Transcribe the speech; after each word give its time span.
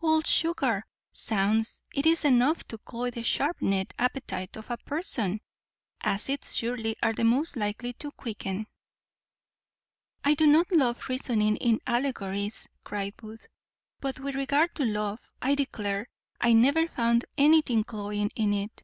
all 0.00 0.22
sugar! 0.22 0.82
zounds! 1.14 1.82
it 1.94 2.06
is 2.06 2.24
enough 2.24 2.64
to 2.66 2.78
cloy 2.78 3.10
the 3.10 3.22
sharp 3.22 3.58
set 3.60 3.92
appetite 3.98 4.56
of 4.56 4.70
a 4.70 4.78
parson. 4.78 5.38
Acids 6.02 6.56
surely 6.56 6.96
are 7.02 7.12
the 7.12 7.24
most 7.24 7.58
likely 7.58 7.92
to 7.92 8.10
quicken." 8.12 8.66
"I 10.24 10.32
do 10.32 10.46
not 10.46 10.72
love 10.72 11.10
reasoning 11.10 11.56
in 11.58 11.78
allegories," 11.86 12.66
cries 12.84 13.12
Booth; 13.18 13.46
"but 14.00 14.18
with 14.18 14.34
regard 14.34 14.74
to 14.76 14.84
love, 14.86 15.30
I 15.42 15.54
declare 15.54 16.08
I 16.40 16.54
never 16.54 16.88
found 16.88 17.26
anything 17.36 17.84
cloying 17.84 18.30
in 18.34 18.54
it. 18.54 18.82